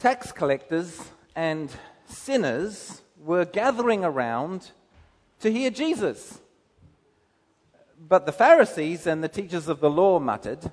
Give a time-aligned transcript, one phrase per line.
[0.00, 0.98] tax collectors
[1.36, 1.70] and
[2.06, 4.70] sinners were gathering around
[5.40, 6.40] to hear Jesus.
[8.08, 10.72] But the Pharisees and the teachers of the law muttered,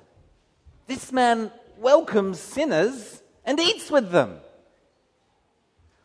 [0.86, 4.38] This man welcomes sinners and eats with them.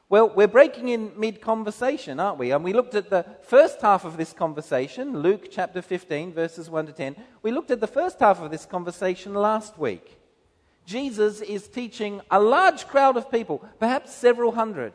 [0.10, 2.52] Well, we're breaking in mid conversation, aren't we?
[2.52, 6.88] And we looked at the first half of this conversation, Luke chapter 15, verses 1
[6.88, 7.16] to 10.
[7.42, 10.20] We looked at the first half of this conversation last week.
[10.86, 14.94] Jesus is teaching a large crowd of people, perhaps several hundred.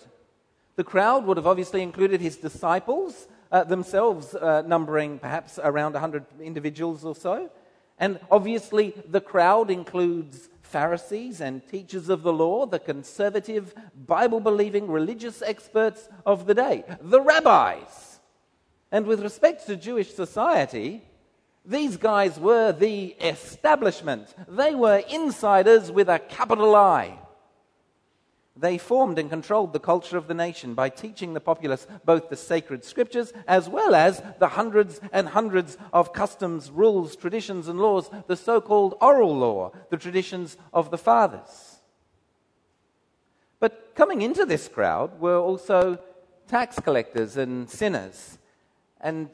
[0.77, 6.25] The crowd would have obviously included his disciples, uh, themselves uh, numbering perhaps around 100
[6.41, 7.51] individuals or so.
[7.99, 13.75] And obviously, the crowd includes Pharisees and teachers of the law, the conservative,
[14.07, 18.21] Bible believing religious experts of the day, the rabbis.
[18.93, 21.03] And with respect to Jewish society,
[21.69, 24.35] these guys were the establishment.
[24.49, 27.19] They were insiders with a capital I.
[28.57, 32.37] They formed and controlled the culture of the nation by teaching the populace both the
[32.37, 38.11] sacred scriptures as well as the hundreds and hundreds of customs, rules, traditions, and laws,
[38.27, 41.77] the so called oral law, the traditions of the fathers.
[43.61, 45.99] But coming into this crowd were also
[46.49, 48.39] tax collectors and sinners.
[49.01, 49.29] And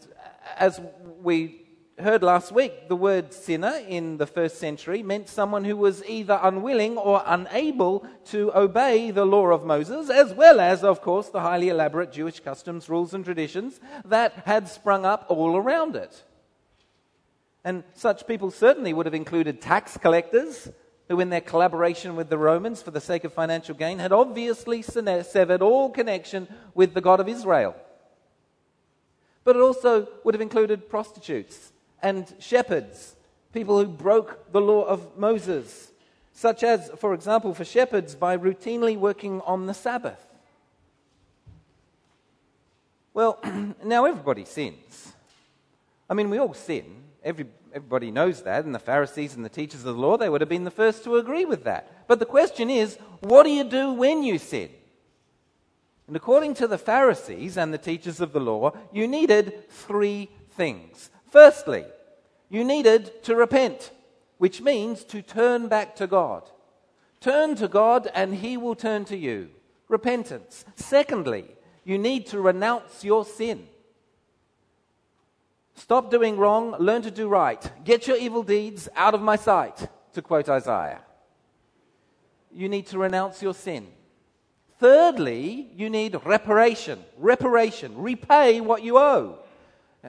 [0.59, 0.81] as
[1.23, 1.64] we
[1.99, 6.39] heard last week, the word sinner in the first century meant someone who was either
[6.43, 11.41] unwilling or unable to obey the law of Moses, as well as, of course, the
[11.41, 16.25] highly elaborate Jewish customs, rules, and traditions that had sprung up all around it.
[17.65, 20.69] And such people certainly would have included tax collectors,
[21.09, 24.83] who, in their collaboration with the Romans for the sake of financial gain, had obviously
[24.83, 27.77] severed all connection with the God of Israel.
[29.45, 31.73] But it also would have included prostitutes
[32.05, 33.17] and shepherds,
[33.55, 35.91] people who broke the law of Moses,
[36.35, 40.23] such as, for example, for shepherds, by routinely working on the Sabbath.
[43.15, 43.41] Well,
[43.85, 45.15] now everybody sins.
[46.11, 46.85] I mean, we all sin.
[47.25, 50.43] Every, everybody knows that, and the Pharisees and the teachers of the law, they would
[50.43, 52.07] have been the first to agree with that.
[52.07, 54.69] But the question is, what do you do when you sin?
[56.07, 61.09] And according to the Pharisees and the teachers of the law, you needed three things.
[61.31, 61.85] Firstly,
[62.49, 63.91] you needed to repent,
[64.39, 66.51] which means to turn back to God.
[67.21, 69.51] Turn to God and He will turn to you.
[69.89, 70.65] Repentance.
[70.77, 71.47] Secondly,
[71.85, 73.67] you need to renounce your sin.
[75.75, 77.71] Stop doing wrong, learn to do right.
[77.85, 81.01] Get your evil deeds out of my sight, to quote Isaiah.
[82.53, 83.89] You need to renounce your sin.
[84.79, 87.03] Thirdly, you need reparation.
[87.19, 87.97] Reparation.
[87.97, 89.39] Repay what you owe.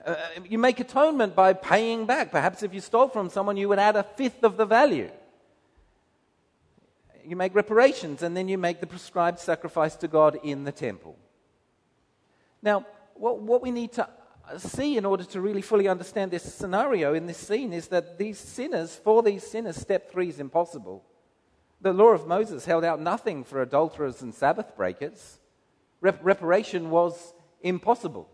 [0.04, 2.30] Uh, you make atonement by paying back.
[2.30, 5.10] Perhaps if you stole from someone, you would add a fifth of the value.
[7.24, 11.16] You make reparations, and then you make the prescribed sacrifice to God in the temple.
[12.62, 12.84] Now,
[13.14, 14.08] what, what we need to
[14.58, 18.38] see in order to really fully understand this scenario in this scene is that these
[18.38, 21.04] sinners, for these sinners, step three is impossible.
[21.80, 25.38] The law of Moses held out nothing for adulterers and Sabbath breakers.
[26.00, 28.28] Rep- reparation was impossible.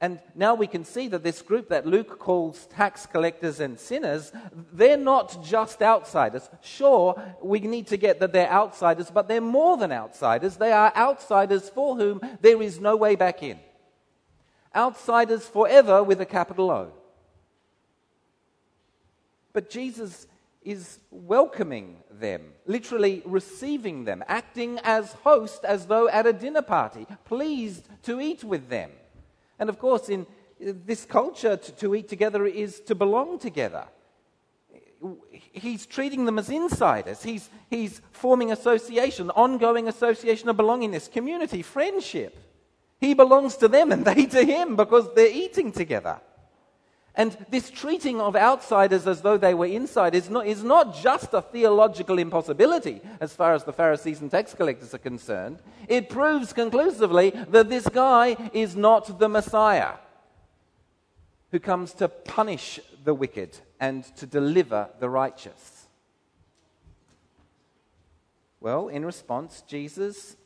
[0.00, 4.30] And now we can see that this group that Luke calls tax collectors and sinners,
[4.72, 6.50] they're not just outsiders.
[6.62, 10.56] Sure, we need to get that they're outsiders, but they're more than outsiders.
[10.56, 13.58] They are outsiders for whom there is no way back in.
[14.74, 16.92] Outsiders forever with a capital O.
[19.54, 20.26] But Jesus
[20.62, 27.06] is welcoming them, literally receiving them, acting as host as though at a dinner party,
[27.24, 28.90] pleased to eat with them.
[29.58, 33.84] And of course, in uh, this culture, to, to eat together is to belong together.
[35.30, 37.22] He's treating them as insiders.
[37.22, 42.36] He's, he's forming association, ongoing association of belongingness, community, friendship.
[42.98, 46.20] He belongs to them and they to him because they're eating together.
[47.16, 51.32] And this treating of outsiders as though they were insiders is not, is not just
[51.32, 55.62] a theological impossibility as far as the Pharisees and tax collectors are concerned.
[55.88, 59.94] It proves conclusively that this guy is not the Messiah
[61.52, 65.86] who comes to punish the wicked and to deliver the righteous.
[68.60, 70.36] Well, in response, Jesus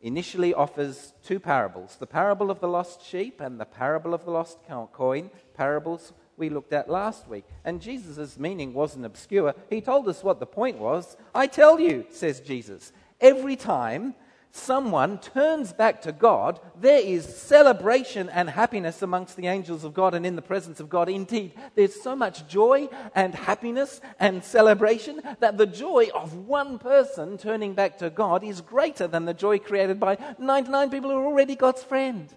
[0.00, 4.30] initially offers two parables the parable of the lost sheep and the parable of the
[4.30, 4.58] lost
[4.92, 7.44] coin, parables we looked at last week.
[7.64, 9.54] And Jesus' meaning wasn't obscure.
[9.68, 11.16] He told us what the point was.
[11.34, 14.14] I tell you, says Jesus, every time
[14.50, 20.14] someone turns back to God, there is celebration and happiness amongst the angels of God
[20.14, 21.08] and in the presence of God.
[21.08, 27.38] Indeed, there's so much joy and happiness and celebration that the joy of one person
[27.38, 31.26] turning back to God is greater than the joy created by 99 people who are
[31.26, 32.28] already God's friend.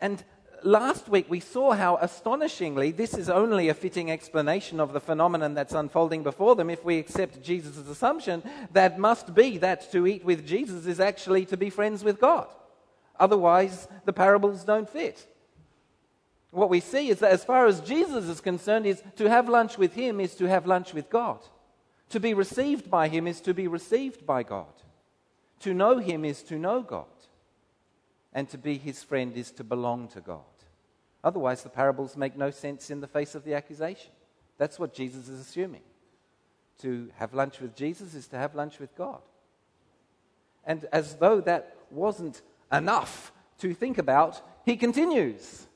[0.00, 0.22] And
[0.64, 5.54] last week we saw how astonishingly this is only a fitting explanation of the phenomenon
[5.54, 10.24] that's unfolding before them if we accept Jesus' assumption that must be that to eat
[10.24, 12.46] with Jesus is actually to be friends with God.
[13.18, 15.26] Otherwise, the parables don't fit.
[16.50, 19.76] What we see is that as far as Jesus is concerned, is to have lunch
[19.76, 21.40] with him is to have lunch with God.
[22.10, 24.72] To be received by him is to be received by God.
[25.60, 27.06] To know him is to know God
[28.32, 30.42] and to be his friend is to belong to God.
[31.24, 34.10] Otherwise, the parables make no sense in the face of the accusation.
[34.56, 35.82] That's what Jesus is assuming.
[36.82, 39.20] To have lunch with Jesus is to have lunch with God.
[40.64, 42.42] And as though that wasn't
[42.72, 45.66] enough to think about, he continues.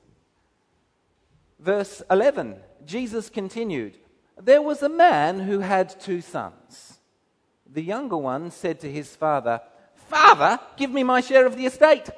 [1.59, 3.97] Verse 11 Jesus continued,
[4.41, 6.99] There was a man who had two sons.
[7.73, 9.61] The younger one said to his father,
[9.95, 12.11] Father, give me my share of the estate.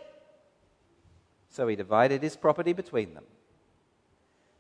[1.55, 3.23] So he divided his property between them.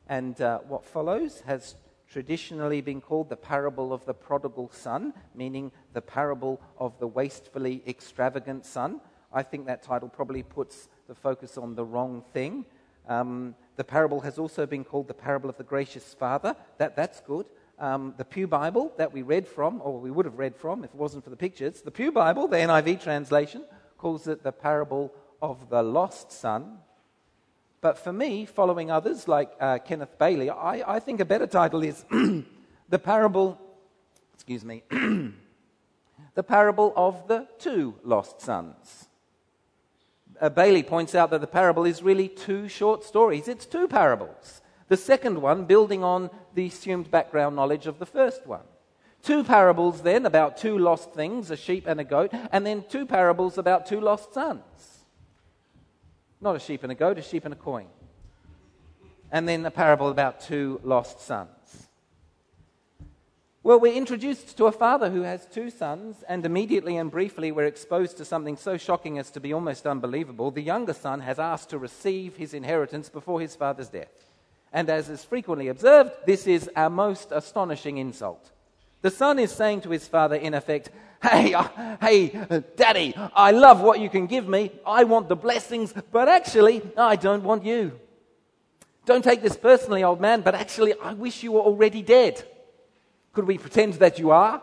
[0.08, 1.74] And uh, what follows has
[2.08, 7.82] traditionally been called the parable of the prodigal son, meaning the parable of the wastefully
[7.88, 9.00] extravagant son.
[9.32, 12.64] I think that title probably puts the focus on the wrong thing.
[13.08, 16.54] Um, the parable has also been called the parable of the gracious father.
[16.78, 17.46] That, that's good.
[17.76, 20.90] Um, the Pew Bible that we read from, or we would have read from if
[20.90, 23.64] it wasn't for the pictures, the Pew Bible, the NIV translation,
[23.98, 25.12] calls it the parable
[25.50, 26.78] of the lost son.
[27.80, 31.82] But for me, following others like uh, Kenneth Bailey, I, I think a better title
[31.82, 32.04] is
[32.88, 33.60] The Parable,
[34.32, 34.82] excuse me,
[36.34, 39.08] The Parable of the Two Lost Sons.
[40.40, 43.46] Uh, Bailey points out that the parable is really two short stories.
[43.46, 44.62] It's two parables.
[44.88, 48.64] The second one building on the assumed background knowledge of the first one.
[49.22, 53.06] Two parables then about two lost things, a sheep and a goat, and then two
[53.06, 54.93] parables about two lost sons.
[56.44, 57.86] Not a sheep and a goat, a sheep and a coin.
[59.32, 61.88] And then a parable about two lost sons.
[63.62, 67.64] Well, we're introduced to a father who has two sons, and immediately and briefly we're
[67.64, 70.50] exposed to something so shocking as to be almost unbelievable.
[70.50, 74.30] The younger son has asked to receive his inheritance before his father's death.
[74.70, 78.50] And as is frequently observed, this is our most astonishing insult.
[79.04, 80.88] The son is saying to his father, in effect,
[81.22, 81.68] Hey, uh,
[82.00, 84.72] hey, uh, daddy, I love what you can give me.
[84.86, 88.00] I want the blessings, but actually, I don't want you.
[89.04, 92.42] Don't take this personally, old man, but actually, I wish you were already dead.
[93.34, 94.62] Could we pretend that you are?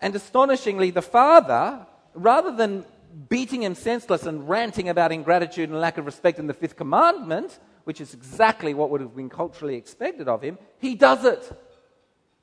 [0.00, 1.84] And astonishingly, the father,
[2.14, 2.84] rather than
[3.28, 7.58] beating him senseless and ranting about ingratitude and lack of respect in the fifth commandment,
[7.84, 11.52] which is exactly what would have been culturally expected of him, he does it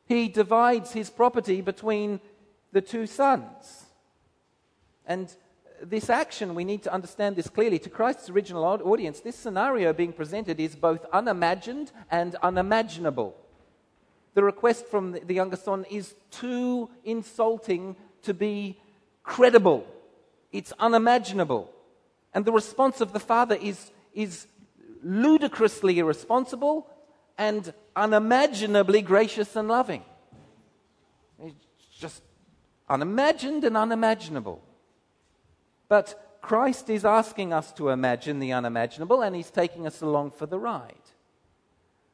[0.07, 2.19] he divides his property between
[2.71, 3.85] the two sons.
[5.05, 5.33] And
[5.83, 7.77] this action, we need to understand this clearly.
[7.79, 13.35] To Christ's original audience, this scenario being presented is both unimagined and unimaginable.
[14.33, 18.79] The request from the younger son is too insulting to be
[19.23, 19.85] credible,
[20.51, 21.69] it's unimaginable.
[22.33, 24.47] And the response of the father is, is
[25.03, 26.87] ludicrously irresponsible
[27.37, 30.03] and unimaginably gracious and loving.
[31.43, 31.55] It's
[31.97, 32.23] just
[32.89, 34.61] unimagined and unimaginable.
[35.87, 40.45] But Christ is asking us to imagine the unimaginable, and He's taking us along for
[40.45, 40.95] the ride.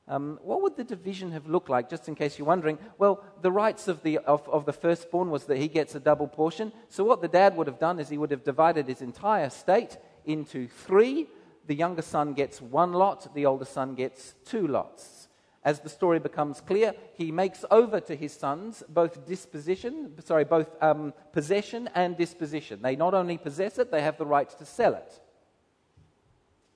[0.07, 2.77] Um, what would the division have looked like, just in case you're wondering?
[2.97, 6.27] Well, the rights of the, of, of the firstborn was that he gets a double
[6.27, 6.73] portion.
[6.89, 9.97] So, what the dad would have done is he would have divided his entire estate
[10.25, 11.27] into three.
[11.65, 15.27] The younger son gets one lot, the older son gets two lots.
[15.65, 20.69] As the story becomes clear, he makes over to his sons both disposition, sorry, both
[20.81, 22.81] um, possession and disposition.
[22.81, 25.21] They not only possess it, they have the right to sell it.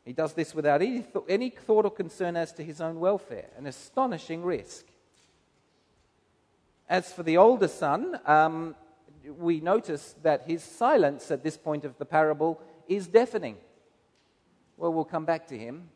[0.06, 3.50] He does this without any, th- any thought or concern as to his own welfare,
[3.58, 4.86] an astonishing risk.
[6.88, 8.74] As for the older son, um,
[9.38, 13.58] we notice that his silence at this point of the parable is deafening.
[14.77, 15.89] Well, we'll come back to him.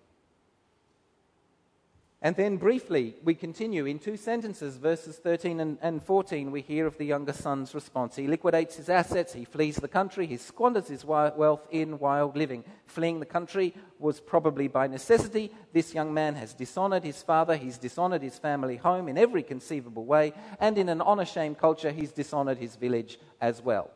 [2.24, 6.52] And then briefly, we continue in two sentences, verses 13 and, and, 14.
[6.52, 8.16] We hear of the younger son's response.
[8.16, 12.64] He liquidates his assets, he flees the country, he squanders his wealth in wild living.
[12.86, 15.52] Fleeing the country was probably by necessity.
[15.74, 20.06] This young man has dishonored his father, he's dishonored his family home in every conceivable
[20.06, 23.90] way, and in an honor shame culture, he's dishonored his village as well.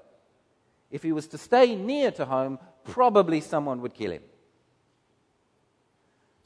[0.89, 4.23] If he was to stay near to home, probably someone would kill him.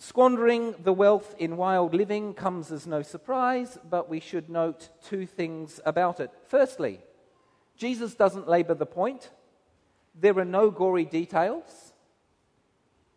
[0.02, 5.26] Squandering the wealth in wild living comes as no surprise, but we should note two
[5.26, 6.32] things about it.
[6.48, 7.02] Firstly,
[7.76, 9.30] Jesus doesn't labor the point.
[10.16, 11.94] There are no gory details.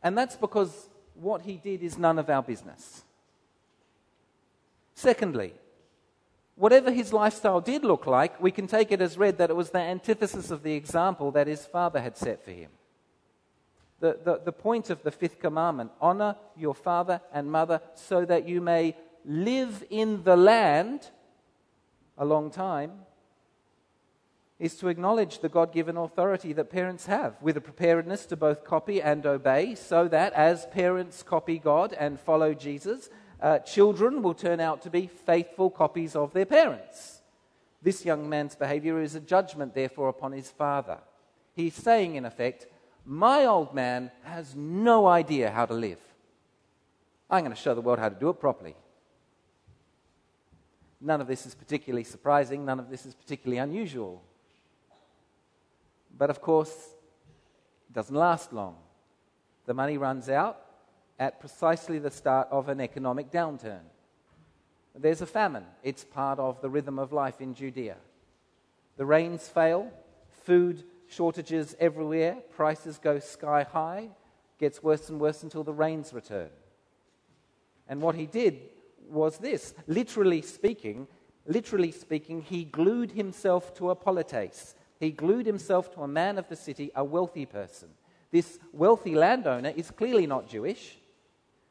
[0.02, 3.04] And that's because what he did is none of our business.
[4.96, 5.54] Secondly,
[6.56, 9.70] whatever his lifestyle did look like, we can take it as read that it was
[9.70, 12.70] the antithesis of the example that his father had set for him
[14.02, 18.48] the, the, the point of the fifth commandment honor your father and mother so that
[18.48, 21.08] you may live in the land
[22.18, 22.90] a long time
[24.58, 28.64] is to acknowledge the God given authority that parents have with a preparedness to both
[28.64, 33.08] copy and obey, so that as parents copy God and follow Jesus,
[33.40, 37.22] uh, children will turn out to be faithful copies of their parents.
[37.82, 40.98] This young man's behavior is a judgment, therefore, upon his father.
[41.54, 42.66] He's saying, in effect,
[43.04, 45.98] my old man has no idea how to live.
[47.30, 48.76] I'm going to show the world how to do it properly.
[51.00, 54.22] None of this is particularly surprising, none of this is particularly unusual.
[56.16, 56.70] But of course,
[57.88, 58.76] it doesn't last long.
[59.66, 60.60] The money runs out
[61.18, 63.80] at precisely the start of an economic downturn.
[64.94, 65.64] There's a famine.
[65.82, 67.96] It's part of the rhythm of life in Judea.
[68.96, 69.90] The rains fail,
[70.44, 74.08] food shortages everywhere, prices go sky high,
[74.58, 76.50] gets worse and worse until the rains return.
[77.88, 78.60] And what he did
[79.08, 81.06] was this literally speaking,
[81.46, 84.74] literally speaking, he glued himself to a polites.
[84.98, 87.88] He glued himself to a man of the city, a wealthy person.
[88.30, 90.98] This wealthy landowner is clearly not Jewish.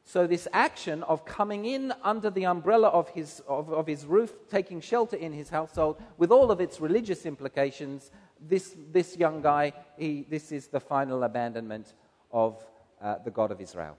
[0.04, 4.32] So, this action of coming in under the umbrella of his, of, of his roof,
[4.50, 8.10] taking shelter in his household, with all of its religious implications,
[8.48, 11.94] this, this young guy, he, this is the final abandonment
[12.30, 12.62] of
[13.00, 13.96] uh, the God of Israel.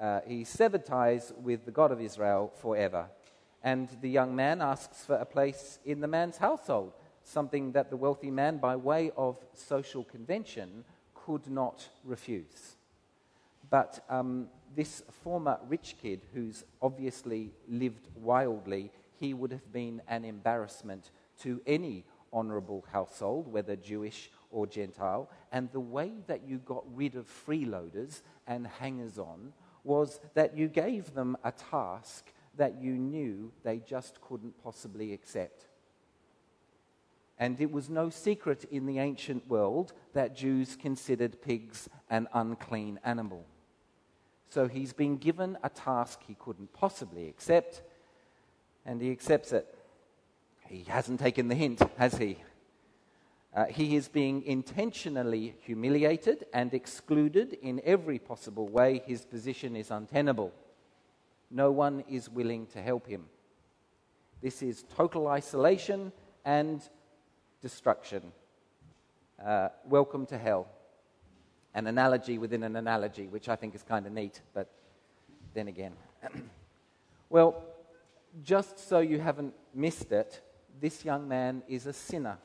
[0.00, 3.06] Uh, he severed ties with the God of Israel forever.
[3.62, 6.92] And the young man asks for a place in the man's household,
[7.22, 12.76] something that the wealthy man, by way of social convention, could not refuse.
[13.68, 20.24] But um, this former rich kid, who's obviously lived wildly, he would have been an
[20.24, 21.10] embarrassment
[21.42, 25.30] to any honorable household, whether Jewish or Gentile.
[25.52, 29.52] And the way that you got rid of freeloaders and hangers on
[29.84, 35.66] was that you gave them a task that you knew they just couldn't possibly accept.
[37.38, 43.00] And it was no secret in the ancient world that Jews considered pigs an unclean
[43.02, 43.46] animal.
[44.50, 47.82] So he's been given a task he couldn't possibly accept,
[48.84, 49.74] and he accepts it.
[50.70, 52.38] He hasn't taken the hint, has he?
[53.52, 59.02] Uh, he is being intentionally humiliated and excluded in every possible way.
[59.04, 60.52] His position is untenable.
[61.50, 63.24] No one is willing to help him.
[64.40, 66.12] This is total isolation
[66.44, 66.80] and
[67.60, 68.30] destruction.
[69.44, 70.68] Uh, welcome to hell.
[71.74, 74.70] An analogy within an analogy, which I think is kind of neat, but
[75.52, 75.94] then again.
[77.28, 77.60] well,
[78.44, 80.40] just so you haven't missed it,
[80.80, 82.38] this young man is a sinner.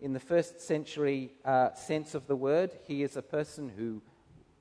[0.00, 4.02] In the first century uh, sense of the word, he is a person who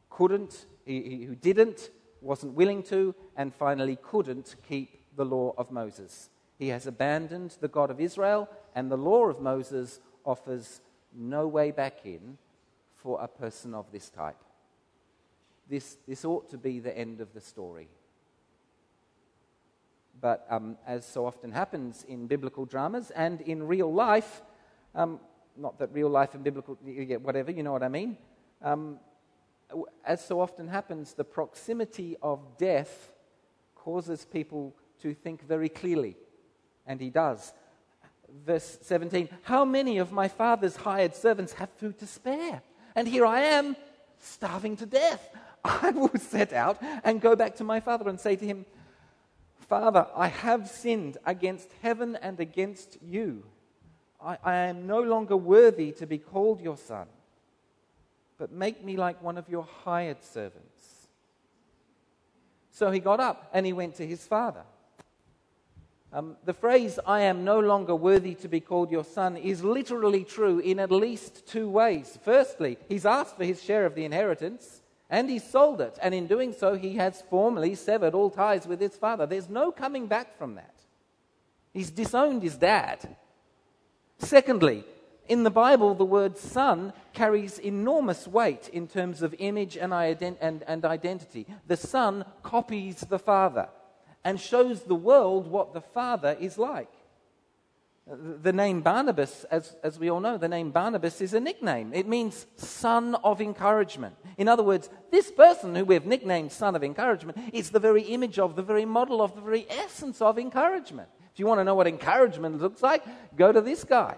[0.09, 1.89] couldn't, he, who didn't,
[2.21, 6.29] wasn't willing to, and finally couldn't keep the law of Moses.
[6.57, 10.81] He has abandoned the God of Israel, and the law of Moses offers
[11.13, 12.37] no way back in
[12.95, 14.41] for a person of this type.
[15.69, 17.89] This, this ought to be the end of the story.
[20.19, 24.41] But um, as so often happens in biblical dramas and in real life,
[24.95, 25.19] um,
[25.57, 26.75] not that real life and biblical,
[27.21, 28.17] whatever, you know what I mean.
[28.61, 28.99] Um,
[30.05, 33.11] as so often happens, the proximity of death
[33.75, 36.15] causes people to think very clearly.
[36.85, 37.53] And he does.
[38.45, 42.61] Verse 17 How many of my father's hired servants have food to spare?
[42.95, 43.75] And here I am,
[44.19, 45.29] starving to death.
[45.63, 48.65] I will set out and go back to my father and say to him,
[49.73, 53.43] Father, I have sinned against heaven and against you.
[54.23, 57.07] I, I, am no longer worthy to be called your son,
[58.37, 61.07] but make me like one of your hired servants.
[62.69, 64.61] So he got up and he went to his father.
[66.13, 70.23] Um, the phrase, I am no longer worthy to be called your son, is literally
[70.23, 72.19] true in at least two ways.
[72.23, 74.82] Firstly, he's asked for his share of the inheritance
[75.13, 75.95] and he sold it.
[76.01, 79.27] And in doing so, he has formally severed all ties with his father.
[79.27, 80.73] There's no coming back from that.
[81.71, 83.15] He's disowned his dad.
[84.17, 84.83] Secondly,
[85.27, 90.37] in the Bible, the word son carries enormous weight in terms of image and, ident-
[90.41, 91.45] and, and identity.
[91.67, 93.69] The son copies the father
[94.23, 96.91] and shows the world what the Father is like.
[98.05, 101.93] The name Barnabas, as, as we all know, the name Barnabas is a nickname.
[101.93, 104.15] It means son of encouragement.
[104.37, 108.39] In other words, this person who we've nicknamed son of encouragement is the very image
[108.39, 111.07] of, the very model of, the very essence of encouragement.
[111.31, 113.03] If you want to know what encouragement looks like,
[113.37, 114.17] go to this guy.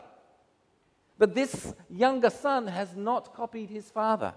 [1.20, 4.34] But this younger son has not copied his father.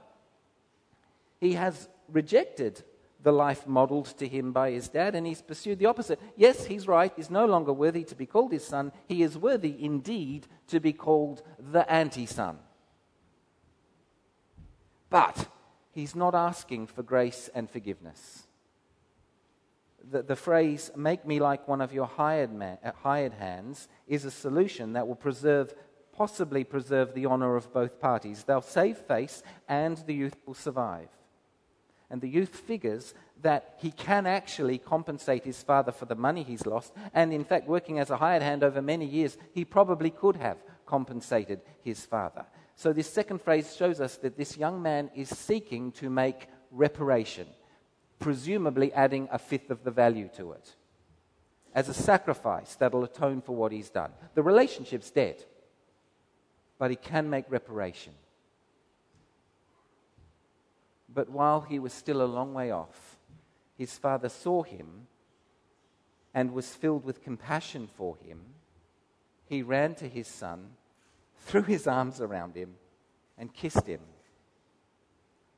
[1.40, 2.82] He has rejected
[3.22, 6.20] the life modeled to him by his dad, and he's pursued the opposite.
[6.36, 7.12] Yes, he's right.
[7.16, 8.92] He's no longer worthy to be called his son.
[9.06, 12.58] He is worthy indeed to be called the anti son.
[15.10, 15.48] But
[15.92, 18.46] he's not asking for grace and forgiveness.
[20.10, 24.24] The, the phrase, make me like one of your hired, man, uh, hired hands, is
[24.24, 25.74] a solution that will preserve,
[26.12, 28.44] possibly preserve the honor of both parties.
[28.44, 31.08] They'll save face, and the youth will survive.
[32.10, 36.66] And the youth figures that he can actually compensate his father for the money he's
[36.66, 36.92] lost.
[37.12, 40.58] And in fact, working as a hired hand over many years, he probably could have
[40.86, 42.46] compensated his father.
[42.76, 47.48] So, this second phrase shows us that this young man is seeking to make reparation,
[48.20, 50.76] presumably adding a fifth of the value to it
[51.74, 54.10] as a sacrifice that'll atone for what he's done.
[54.34, 55.44] The relationship's dead,
[56.78, 58.14] but he can make reparation.
[61.12, 63.18] But while he was still a long way off,
[63.76, 65.06] his father saw him
[66.34, 68.40] and was filled with compassion for him.
[69.46, 70.70] He ran to his son,
[71.38, 72.74] threw his arms around him,
[73.38, 74.00] and kissed him.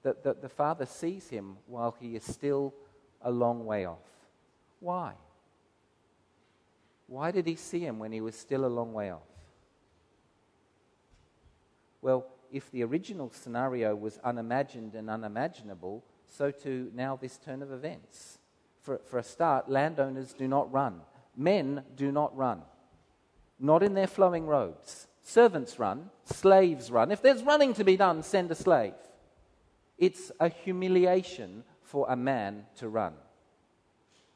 [0.02, 2.72] That the, the father sees him while he is still
[3.20, 3.98] a long way off.
[4.78, 5.14] Why?
[7.06, 9.22] Why did he see him when he was still a long way off?
[12.00, 17.72] Well, if the original scenario was unimagined and unimaginable, so too now this turn of
[17.72, 18.38] events.
[18.80, 21.00] For, for a start, landowners do not run.
[21.36, 22.62] Men do not run.
[23.58, 25.06] Not in their flowing robes.
[25.22, 26.10] Servants run.
[26.24, 27.12] Slaves run.
[27.12, 28.94] If there's running to be done, send a slave.
[29.98, 33.12] It's a humiliation for a man to run.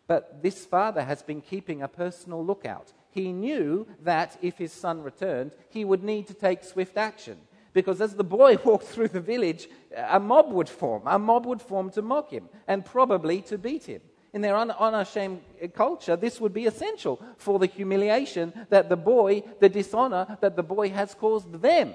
[0.06, 2.92] But this father has been keeping a personal lookout.
[3.10, 7.38] He knew that if his son returned, he would need to take swift action.
[7.74, 11.02] Because as the boy walked through the village, a mob would form.
[11.04, 14.00] A mob would form to mock him and probably to beat him.
[14.32, 18.96] In their un- unashamed eh, culture, this would be essential for the humiliation that the
[18.96, 21.94] boy, the dishonor that the boy has caused them.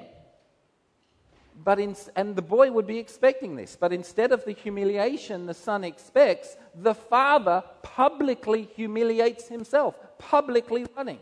[1.62, 3.76] But in, and the boy would be expecting this.
[3.78, 11.20] But instead of the humiliation the son expects, the father publicly humiliates himself, publicly running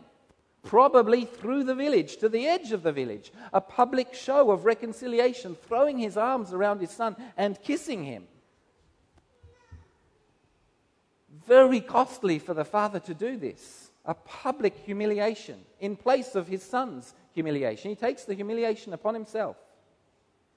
[0.62, 5.54] probably through the village to the edge of the village, a public show of reconciliation,
[5.54, 8.24] throwing his arms around his son and kissing him.
[11.46, 16.62] Very costly for the father to do this, a public humiliation in place of his
[16.62, 17.90] son's humiliation.
[17.90, 19.56] He takes the humiliation upon himself.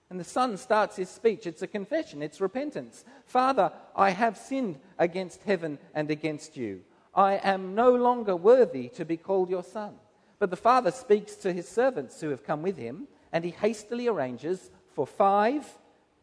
[0.09, 1.47] And the son starts his speech.
[1.47, 3.05] It's a confession, it's repentance.
[3.25, 6.81] Father, I have sinned against heaven and against you.
[7.13, 9.95] I am no longer worthy to be called your son.
[10.39, 14.07] But the father speaks to his servants who have come with him, and he hastily
[14.07, 15.67] arranges for five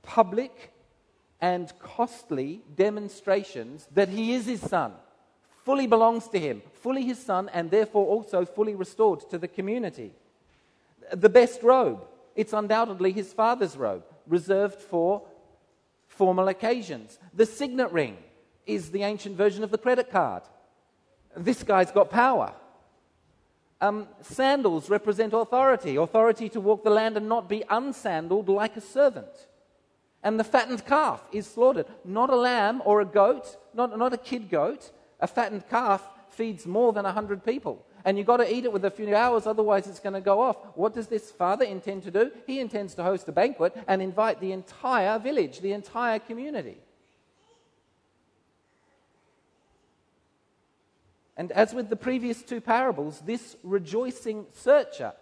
[0.02, 0.72] public
[1.40, 4.92] and costly demonstrations that he is his son,
[5.64, 10.10] fully belongs to him, fully his son, and therefore also fully restored to the community.
[11.12, 15.22] The best robe, it's undoubtedly his father's robe, reserved for
[16.06, 17.18] formal occasions.
[17.34, 18.16] The signet ring
[18.66, 20.42] is the ancient version of the credit card
[21.36, 22.52] this guy's got power.
[23.80, 28.80] Um, sandals represent authority, authority to walk the land and not be unsandaled like a
[28.80, 29.46] servant.
[30.22, 31.86] And the fattened calf is slaughtered.
[32.04, 34.90] Not a lamb or a goat, not, not a kid goat.
[35.20, 37.84] A fattened calf feeds more than 100 people.
[38.04, 40.40] And you've got to eat it with a few hours, otherwise, it's going to go
[40.40, 40.56] off.
[40.74, 42.30] What does this father intend to do?
[42.46, 46.78] He intends to host a banquet and invite the entire village, the entire community.
[51.38, 55.12] And as with the previous two parables, this rejoicing searcher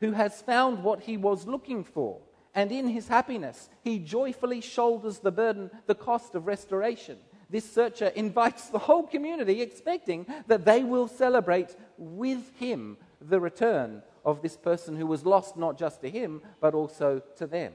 [0.00, 2.20] who has found what he was looking for,
[2.54, 7.16] and in his happiness, he joyfully shoulders the burden, the cost of restoration.
[7.48, 14.02] this searcher invites the whole community, expecting that they will celebrate with him the return
[14.24, 17.72] of this person who was lost not just to him, but also to them.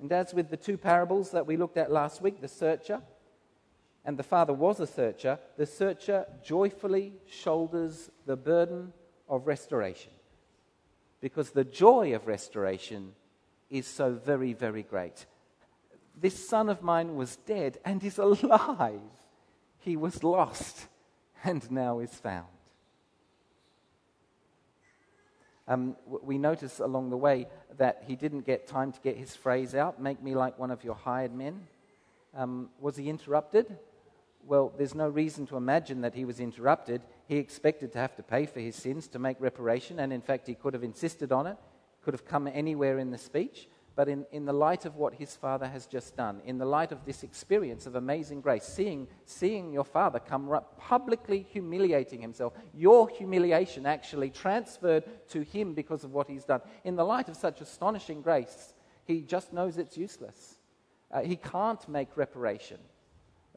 [0.00, 3.00] And as with the two parables that we looked at last week, the searcher
[4.04, 8.92] and the father was a searcher, the searcher joyfully shoulders the burden
[9.28, 10.12] of restoration.
[11.20, 13.12] Because the joy of restoration
[13.70, 15.26] is so very, very great.
[16.20, 19.00] This son of mine was dead and is alive.
[19.78, 20.88] He was lost
[21.44, 22.46] and now is found.
[25.68, 27.46] Um, we notice along the way
[27.78, 30.82] that he didn't get time to get his phrase out, make me like one of
[30.82, 31.66] your hired men.
[32.34, 33.78] Um, was he interrupted?
[34.44, 37.02] Well, there's no reason to imagine that he was interrupted.
[37.28, 40.48] He expected to have to pay for his sins to make reparation, and in fact,
[40.48, 41.56] he could have insisted on it,
[42.02, 43.68] could have come anywhere in the speech.
[43.94, 46.92] But in, in the light of what his father has just done, in the light
[46.92, 52.54] of this experience of amazing grace, seeing, seeing your father come up publicly humiliating himself,
[52.72, 57.36] your humiliation actually transferred to him because of what he's done, in the light of
[57.36, 58.72] such astonishing grace,
[59.04, 60.56] he just knows it's useless.
[61.10, 62.78] Uh, he can't make reparation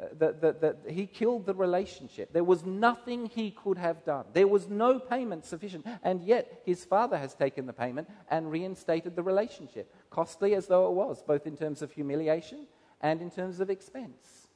[0.02, 2.34] Uh, that, that, that he killed the relationship.
[2.34, 4.26] There was nothing he could have done.
[4.34, 5.86] There was no payment sufficient.
[6.04, 10.90] And yet, his father has taken the payment and reinstated the relationship, costly as though
[10.90, 12.68] it was, both in terms of humiliation
[13.00, 14.48] and in terms of expense.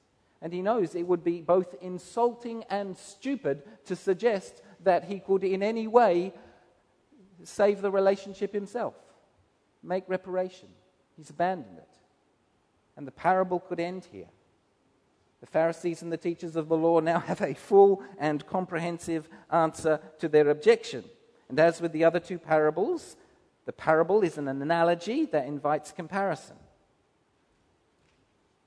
[0.41, 5.45] And he knows it would be both insulting and stupid to suggest that he could
[5.45, 6.34] in any way
[7.45, 8.95] save the relationship himself,
[9.82, 10.67] make reparation.
[11.15, 11.97] He's abandoned it.
[12.97, 14.28] And the parable could end here.
[15.41, 19.99] The Pharisees and the teachers of the law now have a full and comprehensive answer
[20.19, 21.04] to their objection.
[21.47, 23.15] And as with the other two parables,
[23.65, 26.56] the parable is an analogy that invites comparison.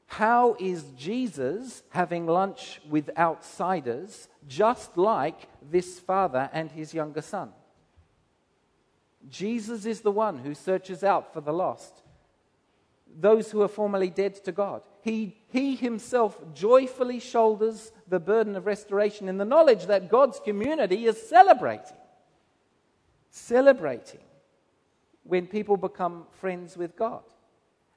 [0.06, 7.50] How is Jesus having lunch with outsiders just like this father and his younger son?
[9.30, 12.02] Jesus is the one who searches out for the lost,
[13.18, 18.66] those who are formerly dead to God he, he himself joyfully shoulders the burden of
[18.66, 21.96] restoration in the knowledge that God's community is celebrating.
[23.28, 24.20] Celebrating
[25.24, 27.24] when people become friends with God.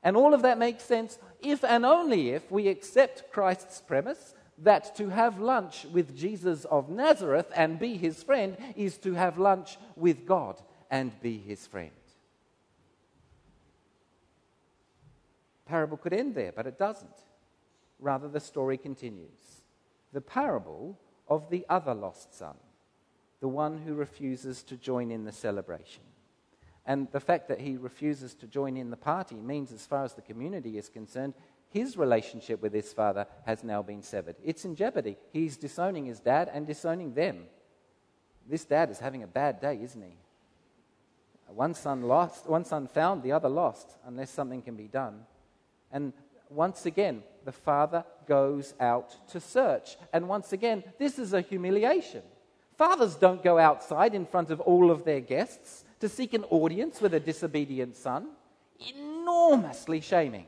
[0.01, 4.95] And all of that makes sense if and only if we accept Christ's premise that
[4.95, 9.77] to have lunch with Jesus of Nazareth and be his friend is to have lunch
[9.95, 11.91] with God and be his friend.
[15.65, 17.23] Parable could end there, but it doesn't.
[17.99, 19.61] Rather, the story continues.
[20.13, 22.55] The parable of the other lost son,
[23.39, 26.03] the one who refuses to join in the celebration.
[26.85, 30.13] And the fact that he refuses to join in the party means, as far as
[30.13, 31.33] the community is concerned,
[31.69, 34.35] his relationship with his father has now been severed.
[34.43, 35.17] It's in jeopardy.
[35.33, 37.45] He's disowning his dad and disowning them.
[38.47, 40.15] This dad is having a bad day, isn't he?
[41.47, 45.25] One son lost, one son found, the other lost, unless something can be done.
[45.95, 46.11] And
[46.49, 49.95] once again, the father goes out to search.
[50.11, 52.21] And once again, this is a humiliation.
[52.77, 56.99] Fathers don't go outside in front of all of their guests to seek an audience
[56.99, 58.27] with a disobedient son.
[58.93, 60.47] Enormously shaming.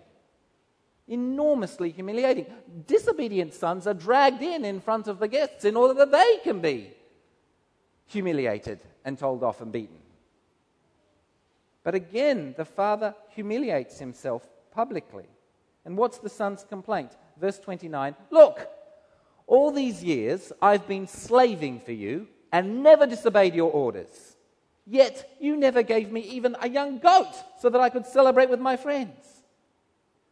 [1.07, 2.47] Enormously humiliating.
[2.85, 6.59] Disobedient sons are dragged in in front of the guests in order that they can
[6.59, 6.91] be
[8.07, 9.99] humiliated and told off and beaten.
[11.85, 15.23] But again, the father humiliates himself publicly.
[15.87, 17.11] And what's the son's complaint?
[17.39, 18.69] Verse 29 Look,
[19.47, 24.35] all these years I've been slaving for you and never disobeyed your orders.
[24.85, 28.59] Yet you never gave me even a young goat so that I could celebrate with
[28.59, 29.25] my friends.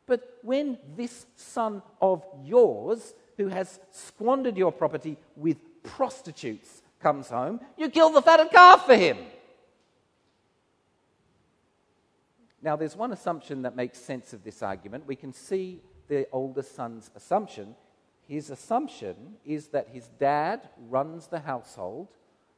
[0.06, 7.62] But when this son of yours, who has squandered your property with prostitutes, comes home,
[7.78, 9.18] you kill the fatted calf for him.
[12.66, 15.06] Now, there's one assumption that makes sense of this argument.
[15.06, 17.76] We can see the older son's assumption.
[18.28, 22.08] His assumption is that his dad runs the household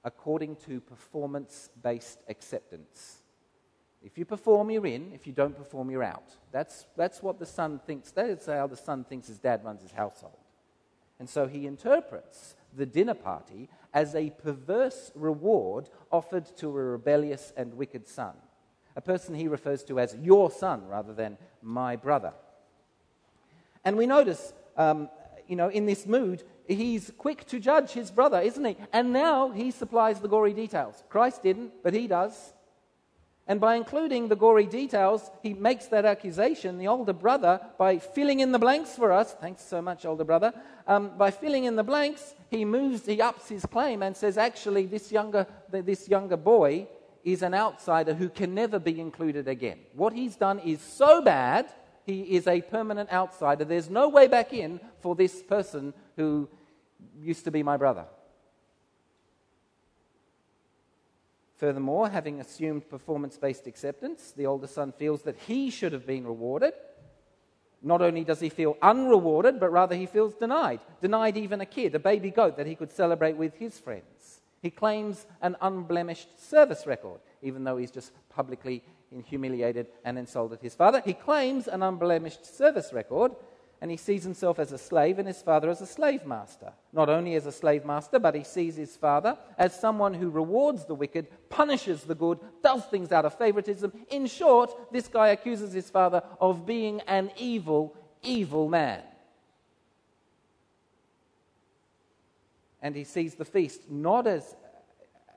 [0.06, 3.18] according to performance based acceptance.
[4.02, 5.12] If you perform, you're in.
[5.12, 6.38] If you don't perform, you're out.
[6.54, 8.12] That's, that's what the son thinks.
[8.12, 10.38] That is how the son thinks his dad runs his household.
[11.20, 17.52] And so he interprets the dinner party as a perverse reward offered to a rebellious
[17.58, 18.36] and wicked son
[18.98, 22.34] a person he refers to as your son rather than my brother.
[23.86, 25.10] And we notice, um,
[25.48, 28.76] you know, in this mood, he's quick to judge his brother, isn't he?
[28.92, 31.04] And now he supplies the gory details.
[31.10, 32.54] Christ didn't, but he does.
[33.46, 38.40] And by including the gory details, he makes that accusation, the older brother, by filling
[38.40, 39.36] in the blanks for us.
[39.40, 40.54] Thanks so much, older brother.
[40.88, 44.88] Um, by filling in the blanks, he moves, he ups his claim and says, actually,
[44.88, 46.88] this younger, this younger boy
[47.28, 49.80] is an outsider who can never be included again.
[49.94, 51.70] What he's done is so bad,
[52.06, 53.66] he is a permanent outsider.
[53.66, 56.48] There's no way back in for this person who
[57.20, 58.06] used to be my brother.
[61.58, 66.26] Furthermore, having assumed performance based acceptance, the older son feels that he should have been
[66.26, 66.74] rewarded.
[67.82, 70.80] Not only does he feel unrewarded, but rather he feels denied.
[71.02, 74.17] Denied even a kid, a baby goat that he could celebrate with his friends.
[74.62, 78.84] He claims an unblemished service record, even though he's just publicly
[79.26, 81.02] humiliated and insulted his father.
[81.06, 83.34] He claims an unblemished service record,
[83.80, 86.74] and he sees himself as a slave and his father as a slave master.
[86.92, 90.86] Not only as a slave master, but he sees his father as someone who rewards
[90.86, 93.94] the wicked, punishes the good, does things out of favoritism.
[94.10, 99.02] In short, this guy accuses his father of being an evil, evil man.
[102.88, 104.56] And he sees the feast not as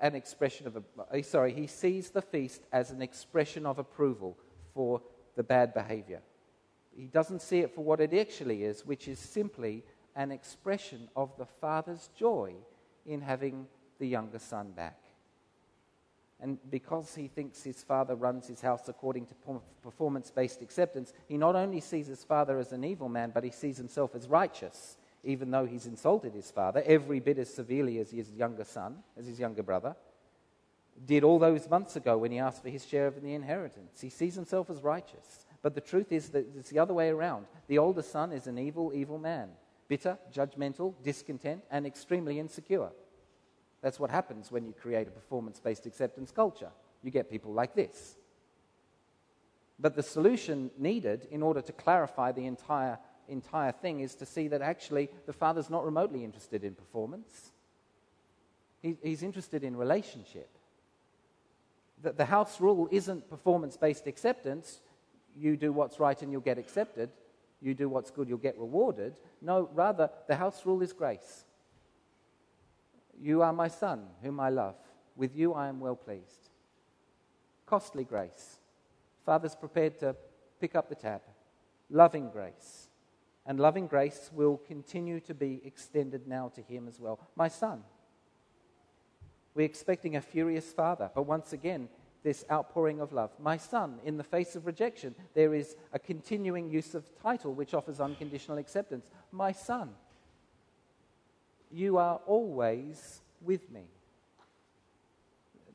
[0.00, 0.82] an expression of, a,
[1.12, 4.38] eh, sorry, he sees the feast as an expression of approval
[4.72, 5.02] for
[5.36, 6.22] the bad behavior
[7.00, 9.84] he doesn't see it for what it actually is, which is simply
[10.16, 12.54] an expression of the father's joy
[13.06, 13.66] in having
[13.98, 14.98] the younger son back.
[16.40, 19.34] And because he thinks his father runs his house according to
[19.82, 23.50] performance based acceptance, he not only sees his father as an evil man, but he
[23.50, 28.10] sees himself as righteous, even though he's insulted his father every bit as severely as
[28.10, 29.94] his younger son, as his younger brother,
[31.06, 34.00] did all those months ago when he asked for his share of the inheritance.
[34.00, 35.46] He sees himself as righteous.
[35.62, 37.46] But the truth is that it's the other way around.
[37.68, 39.50] The older son is an evil, evil man,
[39.88, 42.90] bitter, judgmental, discontent, and extremely insecure.
[43.82, 46.70] That's what happens when you create a performance based acceptance culture.
[47.02, 48.16] You get people like this.
[49.78, 52.98] But the solution needed in order to clarify the entire,
[53.30, 57.52] entire thing is to see that actually the father's not remotely interested in performance,
[58.82, 60.48] he, he's interested in relationship.
[62.02, 64.80] That the house rule isn't performance based acceptance,
[65.36, 67.10] you do what's right and you'll get accepted,
[67.60, 69.14] you do what's good, you'll get rewarded.
[69.42, 71.44] No, rather, the house rule is grace.
[73.20, 74.76] You are my son, whom I love.
[75.14, 76.48] With you I am well pleased.
[77.66, 78.58] Costly grace.
[79.26, 80.16] Father's prepared to
[80.60, 81.20] pick up the tab.
[81.90, 82.89] Loving grace.
[83.46, 87.18] And loving grace will continue to be extended now to him as well.
[87.36, 87.82] My son.
[89.54, 91.88] We're expecting a furious father, but once again,
[92.22, 93.30] this outpouring of love.
[93.38, 97.74] My son, in the face of rejection, there is a continuing use of title which
[97.74, 99.10] offers unconditional acceptance.
[99.32, 99.90] My son,
[101.72, 103.84] you are always with me.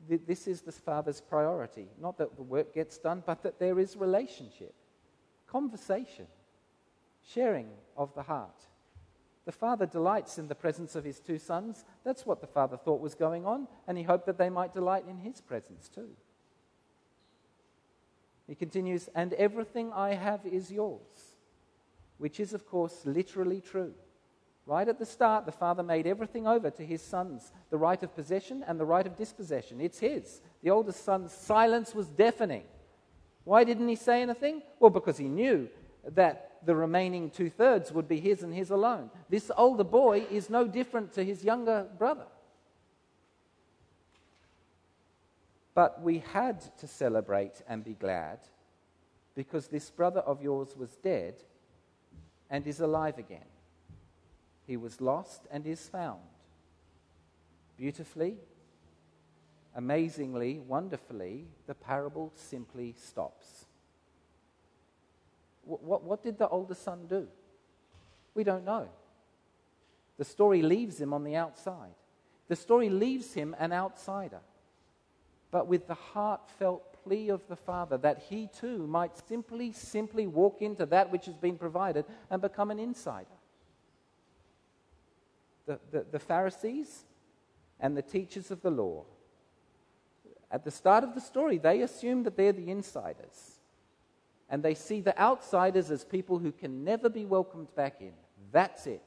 [0.08, 1.88] This is the father's priority.
[2.00, 4.72] Not that the work gets done, but that there is relationship,
[5.48, 6.26] conversation,
[7.32, 8.66] sharing of the heart.
[9.44, 11.84] The father delights in the presence of his two sons.
[12.04, 15.04] That's what the father thought was going on, and he hoped that they might delight
[15.08, 16.08] in his presence too.
[18.48, 21.36] He continues, and everything I have is yours,
[22.18, 23.92] which is, of course, literally true.
[24.66, 28.14] Right at the start, the father made everything over to his sons the right of
[28.16, 29.80] possession and the right of dispossession.
[29.80, 30.40] It's his.
[30.62, 32.64] The oldest son's silence was deafening.
[33.44, 34.62] Why didn't he say anything?
[34.80, 35.68] Well, because he knew
[36.14, 39.08] that the remaining two thirds would be his and his alone.
[39.30, 42.26] This older boy is no different to his younger brother.
[45.74, 48.40] But we had to celebrate and be glad
[49.34, 51.34] because this brother of yours was dead
[52.50, 53.50] and is alive again.
[54.66, 56.20] He was lost and is found.
[57.76, 58.38] Beautifully,
[59.74, 63.65] amazingly, wonderfully, the parable simply stops.
[65.66, 67.28] What, what, did the older son do?
[68.34, 68.88] We don't know.
[70.16, 71.94] The story leaves him on the outside.
[72.48, 74.40] The story leaves him an outsider
[75.50, 80.60] but with the heartfelt plea of the Father that he too might simply, simply walk
[80.60, 83.26] into that which has been provided and become an insider.
[85.66, 87.04] The, the, the Pharisees
[87.80, 89.04] and the teachers of the law,
[90.50, 93.55] at the start of the story, they assume that they're the insiders.
[94.48, 98.12] And they see the outsiders as people who can never be welcomed back in.
[98.52, 99.02] That's it.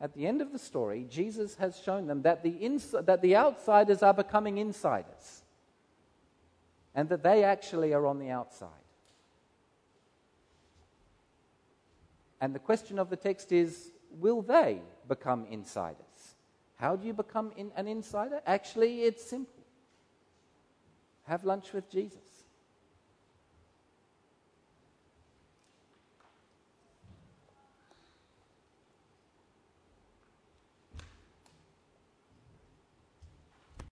[0.00, 2.52] At the end of the story, Jesus has shown them that the,
[3.02, 5.42] that the outsiders are becoming insiders
[6.94, 8.68] and that they actually are on the outside.
[12.40, 16.34] And the question of the text is will they become insiders?
[16.76, 18.40] How do you become in an insider?
[18.46, 19.64] Actually, it's simple.
[21.24, 22.25] have lunch with Jesus.